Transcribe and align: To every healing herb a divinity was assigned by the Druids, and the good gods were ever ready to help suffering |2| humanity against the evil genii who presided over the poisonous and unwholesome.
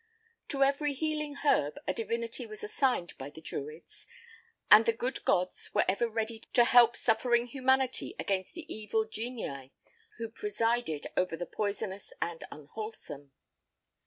To 0.47 0.63
every 0.63 0.95
healing 0.95 1.35
herb 1.35 1.77
a 1.87 1.93
divinity 1.93 2.47
was 2.47 2.63
assigned 2.63 3.15
by 3.19 3.29
the 3.29 3.39
Druids, 3.39 4.07
and 4.71 4.87
the 4.87 4.93
good 4.93 5.23
gods 5.25 5.69
were 5.75 5.85
ever 5.87 6.09
ready 6.09 6.39
to 6.53 6.63
help 6.63 6.95
suffering 6.95 7.45
|2| 7.49 7.49
humanity 7.49 8.15
against 8.17 8.55
the 8.55 8.65
evil 8.73 9.05
genii 9.05 9.71
who 10.17 10.29
presided 10.29 11.05
over 11.15 11.37
the 11.37 11.45
poisonous 11.45 12.13
and 12.19 12.43
unwholesome. 12.51 13.31